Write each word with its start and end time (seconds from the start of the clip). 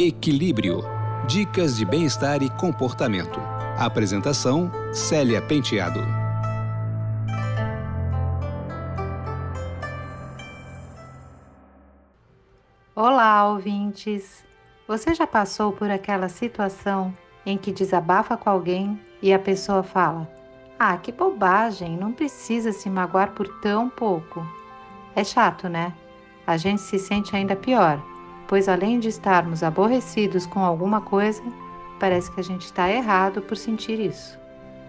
Equilíbrio. 0.00 0.84
Dicas 1.26 1.76
de 1.76 1.84
bem-estar 1.84 2.40
e 2.40 2.48
comportamento. 2.50 3.40
Apresentação: 3.76 4.70
Célia 4.92 5.42
Penteado. 5.42 5.98
Olá, 12.94 13.48
ouvintes! 13.48 14.44
Você 14.86 15.12
já 15.14 15.26
passou 15.26 15.72
por 15.72 15.90
aquela 15.90 16.28
situação 16.28 17.12
em 17.44 17.58
que 17.58 17.72
desabafa 17.72 18.36
com 18.36 18.48
alguém 18.48 19.00
e 19.20 19.34
a 19.34 19.38
pessoa 19.40 19.82
fala: 19.82 20.30
Ah, 20.78 20.96
que 20.96 21.10
bobagem, 21.10 21.96
não 21.96 22.12
precisa 22.12 22.70
se 22.70 22.88
magoar 22.88 23.32
por 23.32 23.48
tão 23.60 23.90
pouco. 23.90 24.46
É 25.16 25.24
chato, 25.24 25.68
né? 25.68 25.92
A 26.46 26.56
gente 26.56 26.82
se 26.82 27.00
sente 27.00 27.34
ainda 27.34 27.56
pior 27.56 28.00
pois 28.48 28.68
além 28.68 28.98
de 28.98 29.08
estarmos 29.08 29.62
aborrecidos 29.62 30.46
com 30.46 30.60
alguma 30.60 31.02
coisa, 31.02 31.42
parece 32.00 32.32
que 32.32 32.40
a 32.40 32.44
gente 32.44 32.64
está 32.64 32.90
errado 32.90 33.42
por 33.42 33.56
sentir 33.56 34.00
isso. 34.00 34.38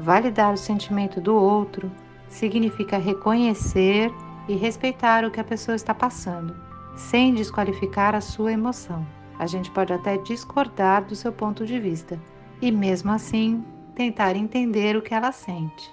Validar 0.00 0.54
o 0.54 0.56
sentimento 0.56 1.20
do 1.20 1.36
outro 1.36 1.92
significa 2.28 2.96
reconhecer 2.96 4.10
e 4.48 4.54
respeitar 4.54 5.24
o 5.24 5.30
que 5.30 5.38
a 5.38 5.44
pessoa 5.44 5.76
está 5.76 5.94
passando, 5.94 6.56
sem 6.96 7.34
desqualificar 7.34 8.14
a 8.14 8.20
sua 8.22 8.52
emoção. 8.52 9.06
A 9.38 9.46
gente 9.46 9.70
pode 9.70 9.92
até 9.92 10.16
discordar 10.16 11.04
do 11.04 11.14
seu 11.14 11.30
ponto 11.30 11.66
de 11.66 11.78
vista 11.78 12.18
e, 12.60 12.72
mesmo 12.72 13.12
assim, 13.12 13.62
tentar 13.94 14.34
entender 14.34 14.96
o 14.96 15.02
que 15.02 15.14
ela 15.14 15.30
sente. 15.30 15.90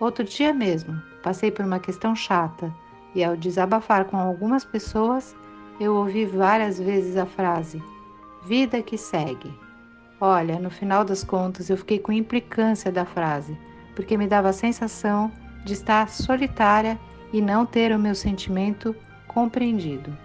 Outro 0.00 0.24
dia 0.24 0.52
mesmo, 0.52 1.00
passei 1.22 1.50
por 1.50 1.64
uma 1.64 1.78
questão 1.78 2.16
chata 2.16 2.74
e, 3.14 3.22
ao 3.22 3.36
desabafar 3.36 4.06
com 4.06 4.16
algumas 4.16 4.64
pessoas, 4.64 5.36
eu 5.80 5.94
ouvi 5.96 6.24
várias 6.24 6.78
vezes 6.78 7.16
a 7.16 7.26
frase: 7.26 7.82
vida 8.44 8.82
que 8.82 8.96
segue. 8.96 9.52
Olha, 10.20 10.58
no 10.58 10.70
final 10.70 11.04
das 11.04 11.24
contas, 11.24 11.68
eu 11.68 11.76
fiquei 11.76 11.98
com 11.98 12.12
implicância 12.12 12.92
da 12.92 13.04
frase, 13.04 13.58
porque 13.96 14.16
me 14.16 14.26
dava 14.26 14.50
a 14.50 14.52
sensação 14.52 15.32
de 15.64 15.72
estar 15.72 16.08
solitária 16.08 16.98
e 17.32 17.40
não 17.40 17.66
ter 17.66 17.92
o 17.92 17.98
meu 17.98 18.14
sentimento 18.14 18.94
compreendido. 19.26 20.16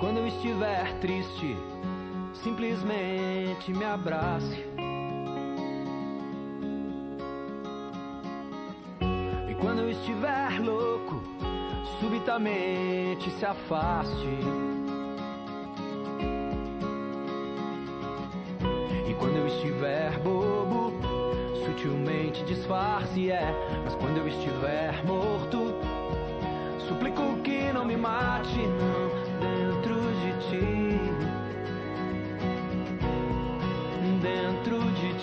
Quando 0.00 0.16
eu 0.16 0.26
estiver 0.26 0.94
triste, 0.98 1.54
simplesmente 2.32 3.70
me 3.70 3.84
abrace. 3.84 4.64
E 9.46 9.54
quando 9.60 9.80
eu 9.80 9.90
estiver 9.90 10.58
louco, 10.58 11.20
subitamente 12.00 13.30
se 13.30 13.44
afaste. 13.44 14.26
E 19.06 19.14
quando 19.18 19.36
eu 19.36 19.46
estiver 19.48 20.18
bobo, 20.20 20.94
sutilmente 21.62 22.42
disfarce, 22.44 23.30
é. 23.30 23.52
Mas 23.84 23.94
quando 23.96 24.16
eu 24.16 24.26
estiver 24.28 25.04
morto, 25.04 25.74
suplico 26.90 27.38
que 27.44 27.72
não 27.72 27.84
me 27.84 27.96
mate, 27.96 28.58
não 28.58 29.10
dentro 29.40 29.94
de 30.20 30.32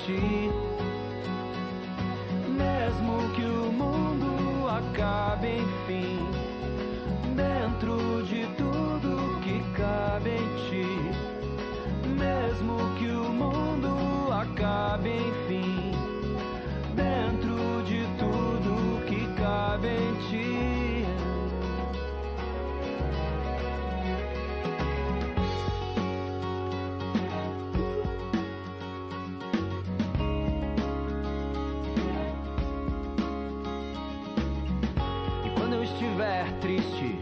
ti. 0.05 0.50
Mesmo 2.47 3.29
que 3.35 3.44
o 3.44 3.72
mundo 3.72 4.69
acabe, 4.69 5.57
enfim, 5.57 6.19
dentro 7.35 7.97
de 7.97 8.16
estiver 35.94 36.52
triste, 36.59 37.17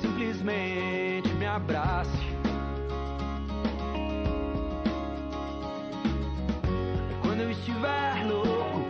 simplesmente 0.00 1.28
me 1.38 1.46
abrace. 1.46 2.10
Quando 7.22 7.42
eu 7.42 7.50
estiver 7.50 8.26
louco, 8.26 8.84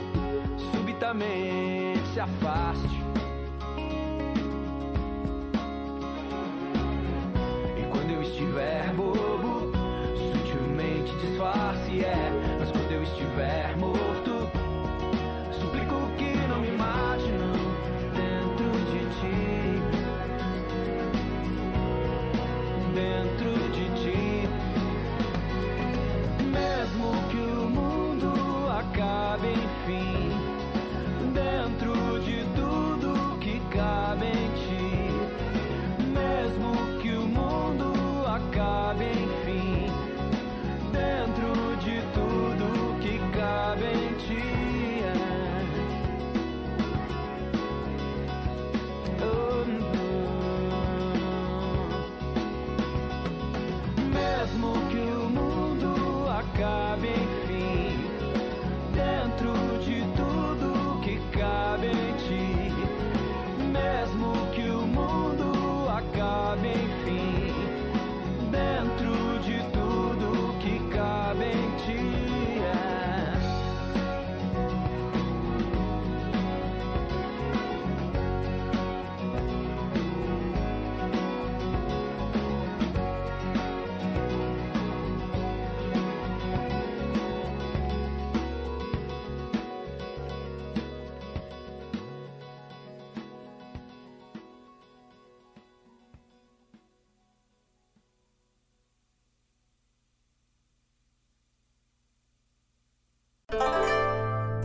subitamente 0.72 2.00
se 2.12 2.20
afaste. 2.20 3.03